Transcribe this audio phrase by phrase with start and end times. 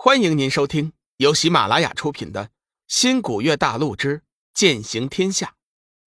[0.00, 2.46] 欢迎您收听由喜马拉雅出品的
[2.86, 4.22] 《新古月大陆之
[4.54, 5.46] 剑行天下》，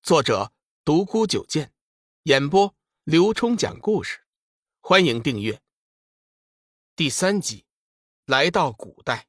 [0.02, 0.54] 作者
[0.86, 1.74] 独孤九剑，
[2.24, 2.74] 演播
[3.04, 4.22] 刘冲讲故事。
[4.80, 5.62] 欢迎订阅。
[6.96, 7.66] 第三集，
[8.26, 9.28] 来到古代，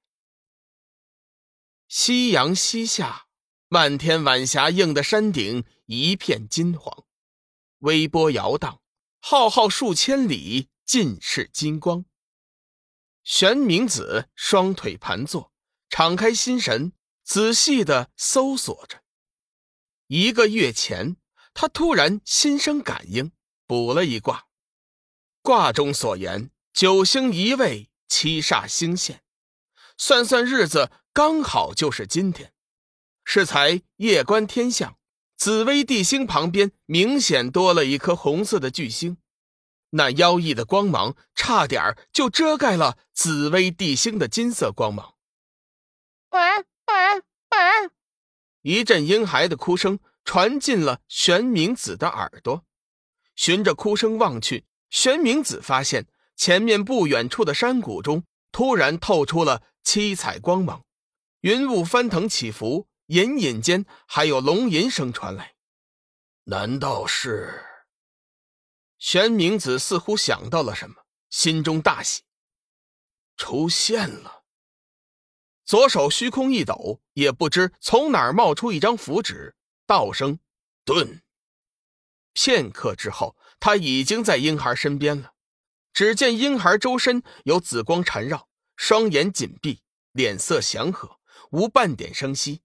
[1.88, 3.26] 夕阳西下，
[3.66, 7.04] 漫天晚霞映的山顶一片金黄，
[7.79, 8.80] 微波摇荡，
[9.18, 12.04] 浩浩数千里，尽是金光。
[13.25, 15.53] 玄冥子双腿盘坐，
[15.89, 19.03] 敞开心神，仔细的搜索着。
[20.08, 21.17] 一个月前，
[21.54, 23.32] 他突然心生感应，
[23.66, 24.46] 卜了一卦。
[25.40, 29.22] 卦中所言：九星移位，七煞星现。
[29.96, 32.52] 算算日子，刚好就是今天。
[33.25, 34.98] 适才夜观天象，
[35.36, 39.19] 紫微帝星旁边明显多了一颗红色的巨星。
[39.94, 45.14] 那妖异的光芒差点就遮盖了紫薇帝星的金色光芒。
[48.62, 52.64] 一阵婴孩的哭声传进了玄冥子的耳朵，
[53.34, 56.06] 循着哭声望去，玄冥子发现
[56.36, 60.84] 前面不远处的山谷中突然透出了七彩光芒，
[61.40, 65.54] 云雾翻腾起伏，隐隐间还有龙吟声传来。
[66.44, 67.71] 难道是？
[69.03, 72.22] 玄冥子似乎想到了什么，心中大喜，
[73.36, 74.45] 出现了。
[75.64, 79.56] 左手虚空一抖，也不知从哪儿冒出一张符纸，
[79.89, 80.39] 道声
[80.86, 81.20] “顿”。
[82.33, 85.34] 片刻之后，他已经在婴孩身边了。
[85.92, 91.19] 只见婴孩周身有紫光缠绕，双眼紧闭，脸色祥和，
[91.50, 92.62] 无半点声息。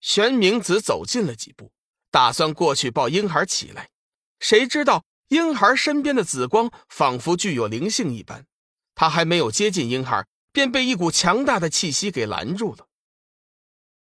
[0.00, 1.72] 玄冥子走近了几步，
[2.10, 3.90] 打算过去抱婴孩起来，
[4.38, 5.06] 谁知道。
[5.28, 8.46] 婴孩身边的紫光仿佛具有灵性一般，
[8.94, 12.88] 他还没有接近婴孩，便被一股强大的气息给拦住了。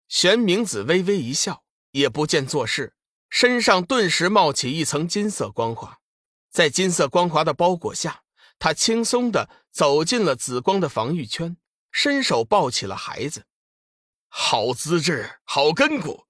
[0.09, 2.95] 玄冥子微微一笑，也不见做事，
[3.31, 5.99] 身上顿时冒起一层金色光华，
[6.51, 8.23] 在金色光华的包裹下，
[8.59, 11.57] 他轻松的走进了紫光的防御圈，
[11.91, 13.47] 伸手抱起了孩子。
[14.29, 16.27] 好资质，好根骨，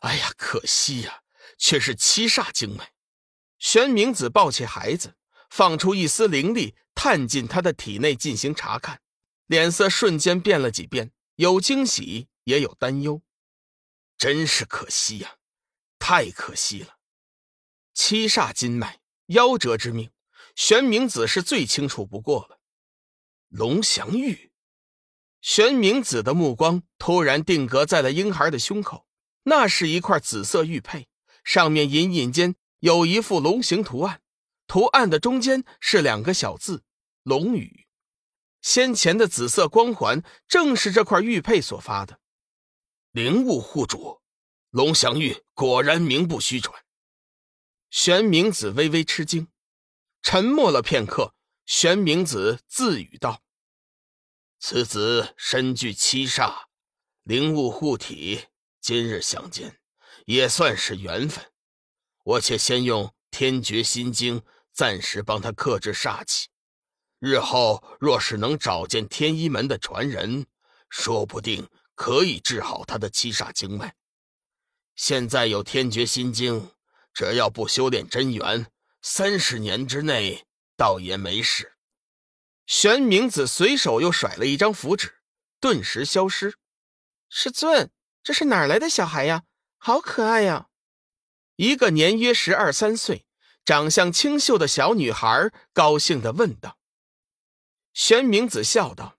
[0.00, 1.20] 哎呀，可惜呀，
[1.58, 2.92] 却是七煞精脉。
[3.58, 5.16] 玄冥子抱起孩子，
[5.50, 9.00] 放出一丝灵力，探进他的体内进行查看，
[9.46, 13.22] 脸色瞬间变了几变，有惊喜，也有担忧。
[14.16, 15.36] 真是可惜呀，
[15.98, 16.98] 太可惜了！
[17.94, 20.10] 七煞金脉，夭折之命，
[20.54, 22.60] 玄冥子是最清楚不过了。
[23.48, 24.52] 龙翔玉，
[25.40, 29.06] 玄冥子的目光突然定格在了婴孩的胸口，
[29.44, 31.08] 那是一块紫色玉佩，
[31.42, 32.54] 上面隐隐间。
[32.80, 34.22] 有一幅龙形图案，
[34.66, 36.84] 图案的中间是两个小字
[37.24, 37.86] “龙羽”。
[38.62, 42.20] 先前的紫色光环正是这块玉佩所发的。
[43.12, 44.20] 灵物护主，
[44.70, 46.84] 龙翔玉果然名不虚传。
[47.90, 49.48] 玄冥子微微吃惊，
[50.22, 51.34] 沉默了片刻。
[51.66, 53.42] 玄冥子自语道
[54.58, 56.64] ：“此子身具七煞，
[57.24, 58.46] 灵物护体，
[58.80, 59.78] 今日相见，
[60.26, 61.52] 也算是缘分。”
[62.28, 64.42] 我且先用天绝心经
[64.74, 66.48] 暂时帮他克制煞气，
[67.18, 70.44] 日后若是能找见天一门的传人，
[70.90, 73.94] 说不定可以治好他的七煞经脉。
[74.94, 76.70] 现在有天绝心经，
[77.14, 80.44] 只要不修炼真元，三十年之内
[80.76, 81.78] 倒也没事。
[82.66, 85.22] 玄冥子随手又甩了一张符纸，
[85.58, 86.58] 顿时消失。
[87.30, 87.90] 师尊，
[88.22, 89.44] 这是哪来的小孩呀？
[89.78, 90.68] 好可爱呀！
[91.58, 93.26] 一个年约十二三岁、
[93.64, 96.78] 长相清秀的小女孩高兴的问道
[97.92, 99.18] ：“玄明子笑道，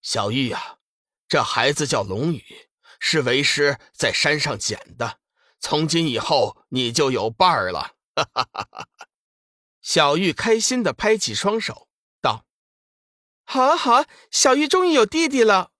[0.00, 0.78] 小玉呀，
[1.26, 2.70] 这孩子叫龙宇，
[3.00, 5.18] 是为师在山上捡的。
[5.58, 8.88] 从今以后，你就有伴儿了。”哈哈哈哈
[9.82, 11.88] 小玉开心的拍起双手，
[12.20, 12.46] 道
[13.42, 15.72] ：“好啊，好啊，小玉终于有弟弟了。”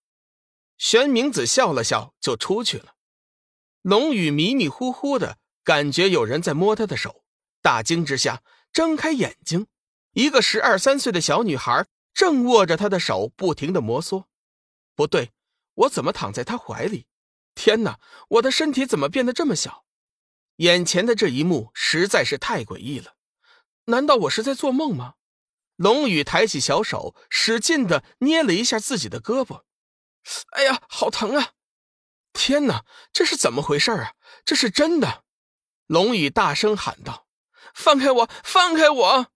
[0.77, 2.97] 玄明子笑了笑，就出去了。
[3.83, 5.39] 龙宇迷迷糊糊的。
[5.69, 7.27] 感觉有人在摸他的手，
[7.61, 8.43] 大惊之下
[8.73, 9.67] 睁开眼睛，
[10.13, 14.25] 一个十二三岁的小女孩正握着他的手，不停的摩挲。
[14.97, 15.33] 不对，
[15.75, 17.07] 我怎么躺在他怀里？
[17.55, 19.85] 天哪，我的身体怎么变得这么小？
[20.57, 23.17] 眼前的这一幕实在是太诡异了，
[23.85, 25.17] 难道我是在做梦吗？
[25.77, 29.65] 龙宇抬起小手，使劲的捏了一下自己的胳膊，
[30.53, 31.53] 哎呀，好疼啊！
[32.33, 34.15] 天哪，这是怎么回事啊？
[34.47, 35.25] 这是真的！
[35.89, 37.27] 龙宇大声喊道
[37.75, 38.31] ：“放开我！
[38.45, 39.33] 放开我！”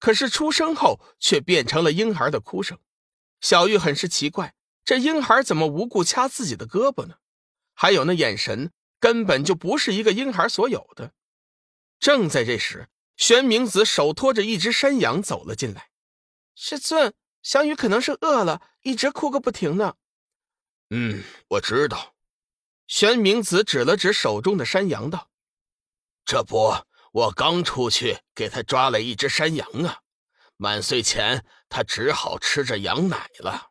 [0.00, 2.78] 可是出声后却变成了婴孩的哭声。
[3.40, 7.16] 小玉很是奇怪，这婴孩怎么无故掐自己的胳膊呢？
[7.74, 11.12] 还有那眼神，根本就不是一个婴孩所有的。
[12.00, 15.90] 正在这时，玄明子手托着一只山羊走了进来。
[16.54, 17.12] 师尊，
[17.42, 19.96] 小雨可能是饿了，一直哭个不停呢。
[20.88, 22.14] 嗯，我知道。
[22.86, 25.30] 玄明子指了指手中的山羊，道
[26.26, 26.74] ：“这不，
[27.12, 30.00] 我刚出去给他抓了一只山羊啊。
[30.56, 33.70] 满岁前，他只好吃着羊奶了。”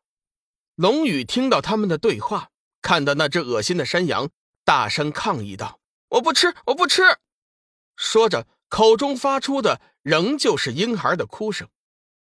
[0.75, 2.49] 龙宇听到他们的对话，
[2.81, 4.29] 看到那只恶心的山羊，
[4.63, 5.79] 大声抗议道
[6.09, 7.03] ：“我不吃，我不吃！”
[7.97, 11.67] 说着，口中发出的仍旧是婴孩的哭声。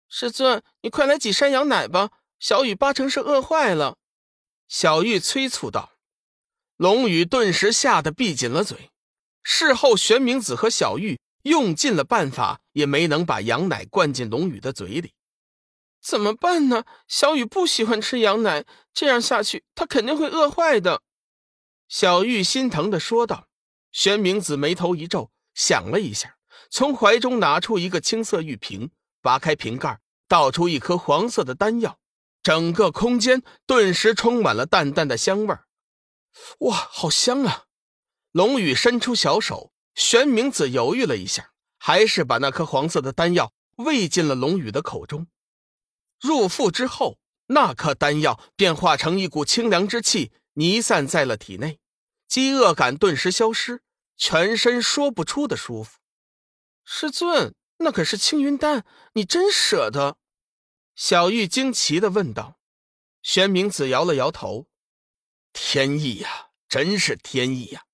[0.09, 3.97] 师尊，你快来挤山羊奶吧，小雨八成是饿坏了。
[4.67, 5.93] 小玉催促道。
[6.77, 8.91] 龙宇顿时吓得闭紧了嘴。
[9.49, 15.13] 事后，玄明子和小玉用尽了办法，也没能把羊奶灌进龙宇的嘴里。
[16.03, 16.85] 怎么办呢？
[17.07, 21.03] 小雨不喜欢吃羊奶，这样下去，他肯定会饿坏的。
[21.87, 23.47] 小玉心疼的说道。
[23.93, 26.37] 玄明子眉头一皱，想了一下，
[26.69, 28.91] 从怀中拿出一个青色玉瓶，
[29.23, 32.01] 拔开瓶盖，倒出一颗黄色的丹药，
[32.43, 35.67] 整个空间顿时充满了淡淡的香味儿。
[36.59, 37.66] 哇，好香啊！
[38.37, 45.29] 龙宇伸出小手，玄明子犹豫了一下，还是把那颗黄色的丹药喂进了龙宇的口中。
[46.21, 51.81] 入腹之后，那颗丹药便化成一股清凉之气，弥散在了体内，
[52.29, 53.81] 饥饿感顿时消失，
[54.19, 55.97] 全身说不出的舒服。
[56.85, 58.85] 师尊，那可是青云丹，
[59.15, 60.19] 你真舍得？
[60.95, 62.59] 小玉惊奇的问道。
[63.23, 64.67] 玄明子摇了摇头。
[65.55, 67.85] 天意呀，真是天意呀！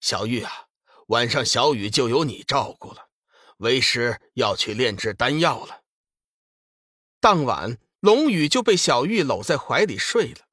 [0.00, 0.66] 小玉啊，
[1.08, 3.08] 晚上小雨就由你照顾了。
[3.58, 5.82] 为师要去炼制丹药了。
[7.20, 10.46] 当晚，龙宇就被小玉搂在怀里睡了。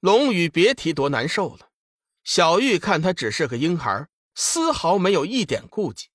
[0.00, 1.68] 龙宇别提多难受了。
[2.24, 6.08] 小玉看他只是个婴孩，丝毫没有一点顾忌。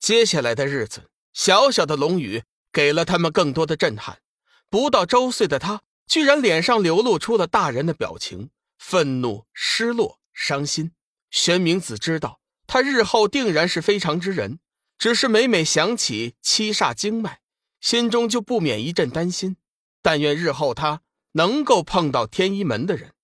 [0.00, 4.20] 接下来的日子，小小的龙宇给了他们更多的震撼。
[4.68, 8.50] 不到周岁的他，居然脸上流露出了大人的表情。
[8.78, 10.92] 愤怒、失落、伤心，
[11.34, 14.60] 玄明子知道他日后定然是非常之人，
[14.96, 17.40] 只是每每想起七煞经脉，
[17.80, 19.56] 心中就不免一阵担心。
[20.00, 21.02] 但愿日后他
[21.32, 23.14] 能够碰到天一门的人。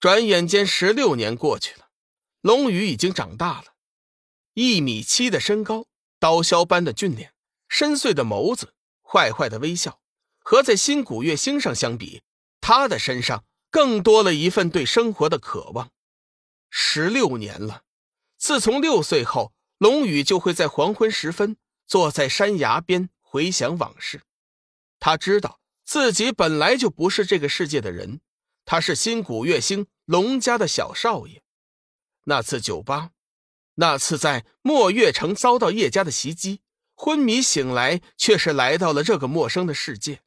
[0.00, 1.90] 转眼间十六年过去了，
[2.40, 3.74] 龙宇已经长大了，
[4.54, 5.84] 一米七的身高，
[6.18, 7.34] 刀削般的俊脸，
[7.68, 8.72] 深邃的眸子，
[9.02, 10.00] 坏坏的微笑，
[10.38, 12.22] 和在新古月星上相比，
[12.62, 13.44] 他的身上。
[13.70, 15.90] 更多了一份对生活的渴望。
[16.70, 17.82] 十六年了，
[18.36, 21.56] 自从六岁后，龙宇就会在黄昏时分
[21.86, 24.22] 坐在山崖边回想往事。
[25.00, 28.20] 他知道自己本来就不是这个世界的人，
[28.64, 31.42] 他是新古月星龙家的小少爷。
[32.24, 33.12] 那次酒吧，
[33.76, 36.60] 那次在墨月城遭到叶家的袭击，
[36.94, 40.20] 昏迷醒来，却是来到了这个陌生的世界。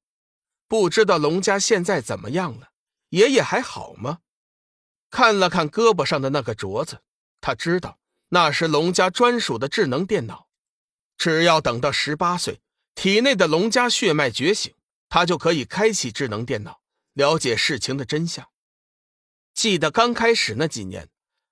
[0.67, 2.71] 不知道龙家现在怎么样了。
[3.09, 4.19] 爷爷还好吗？
[5.11, 7.01] 看了看胳膊上的那个镯子，
[7.41, 7.99] 他知道
[8.29, 10.47] 那是龙家专属的智能电脑。
[11.17, 12.61] 只要等到十八岁，
[12.95, 14.73] 体内的龙家血脉觉醒，
[15.09, 16.81] 他就可以开启智能电脑，
[17.13, 18.49] 了解事情的真相。
[19.53, 21.09] 记得刚开始那几年，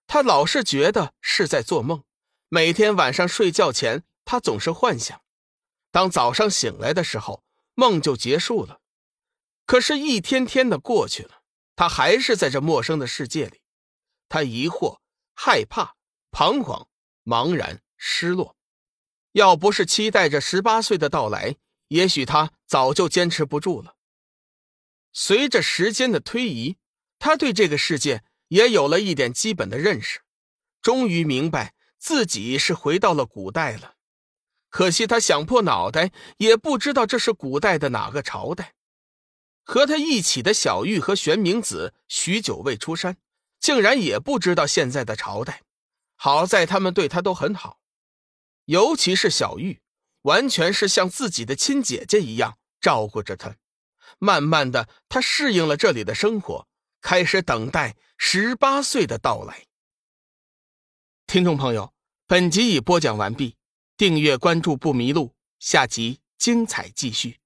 [0.07, 2.03] 他老是觉得是在做梦。
[2.47, 5.21] 每天晚上睡觉前，他总是幻想，
[5.91, 7.43] 当早上醒来的时候，
[7.75, 8.79] 梦就结束了。
[9.65, 11.38] 可是，一天天的过去了。
[11.79, 13.62] 他还是在这陌生的世界里，
[14.27, 15.00] 他疑惑、
[15.33, 15.95] 害怕、
[16.29, 16.89] 彷徨、
[17.24, 18.57] 茫然、失落。
[19.31, 21.55] 要不是期待着十八岁的到来，
[21.88, 23.95] 也许他早就坚持不住了。
[25.13, 26.75] 随着时间的推移，
[27.17, 30.19] 他对这个世界也有了一点基本的认识，
[30.81, 33.95] 终于明白自己是回到了古代了。
[34.67, 38.74] 可惜他想破脑袋也不知道这是古代的哪个朝代。
[39.69, 43.17] 和他一起的小玉和玄明子许久未出山，
[43.59, 45.61] 竟然也不知道现在的朝代。
[46.15, 47.79] 好在他们对他都很好，
[48.65, 49.79] 尤其是小玉，
[50.23, 53.57] 完全是像自己的亲姐姐一样照顾着他。
[54.17, 56.67] 慢慢的，他适应了这里的生活，
[56.99, 59.67] 开始等待十八岁的到来。
[61.27, 61.93] 听众朋友，
[62.25, 63.55] 本集已播讲完毕，
[63.95, 67.39] 订阅关注不迷路，下集精彩继续。